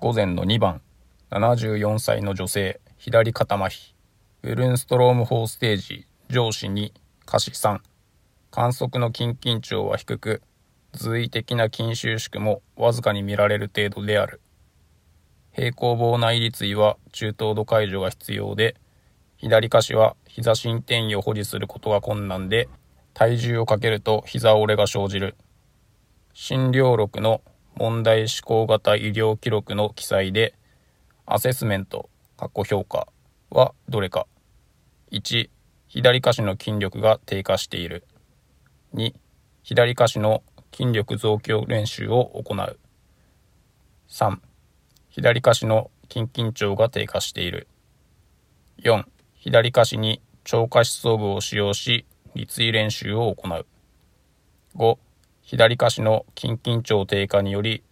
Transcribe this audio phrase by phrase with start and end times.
[0.00, 0.80] 午前の2番、
[1.32, 3.94] 74歳の女性、左肩麻痺。
[4.42, 6.92] ブルンストローム4ステージ、上司2、
[7.26, 7.80] 下肢3。
[8.52, 10.40] 観測の筋緊張は低く、
[10.92, 14.40] 随意的な筋収縮もわずかに見られる程度である。
[15.50, 18.76] 平行棒内立位は中等度解除が必要で、
[19.36, 22.68] 左下肢は膝伸転移を保持することが困難で、
[23.14, 25.34] 体重をかけると膝折れが生じる。
[26.34, 27.40] 診療録の
[27.78, 30.52] 問題思考型医療記録の記載で、
[31.26, 33.06] アセスメント、過去評価
[33.50, 34.26] はどれか。
[35.12, 35.48] 1、
[35.86, 38.04] 左下肢の筋力が低下している。
[38.94, 39.14] 2、
[39.62, 40.42] 左下肢の
[40.74, 42.80] 筋力増強練習を行う。
[44.08, 44.38] 3、
[45.10, 47.68] 左下肢の筋緊張が低下している。
[48.82, 49.04] 4、
[49.36, 53.66] 左下肢に超過失装具を使用し、立位練習を行う。
[54.74, 54.98] 5、
[55.50, 57.82] 左下肢の筋緊張低下により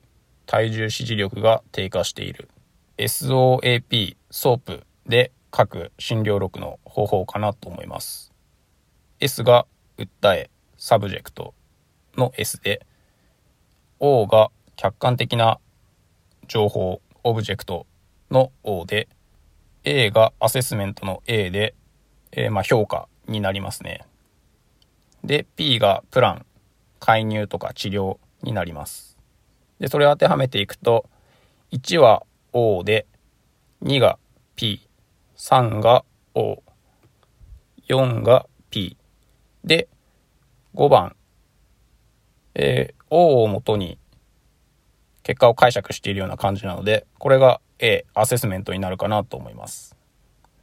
[0.45, 2.51] 体重支持力が低下している。
[2.99, 8.31] SOAP、 SOAP で書く診療録の方法かなと思います。
[9.21, 11.55] S が訴え、 subject
[12.15, 12.85] の S で、
[14.01, 15.59] O が客観的な
[16.49, 17.87] 情報、 object
[18.31, 19.09] の O で、
[19.83, 21.75] A がアセスメントの A で、
[22.33, 24.05] えー、まあ評価になりますね。
[25.25, 26.45] で、P がプラン、
[27.07, 29.17] 介入とか治療になります。
[29.79, 31.09] で、それを当てはめていくと、
[31.71, 33.07] 1は O で、
[33.85, 34.19] 2が
[34.57, 34.89] P、
[35.37, 36.05] 3が
[36.35, 36.65] O、
[37.89, 38.97] 4が P。
[39.63, 39.87] で、
[40.75, 41.15] 5番、
[42.57, 44.01] えー、O をもとに
[45.23, 49.95] 結果を解釈しているような感じなので、これが A、アセスメントになるかなと思います。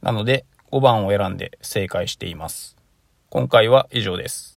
[0.02, 2.76] なので、5番を選んで正解しています。
[3.30, 4.52] 今回は以上です。